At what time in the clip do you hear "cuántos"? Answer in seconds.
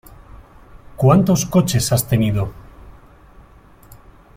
0.95-1.45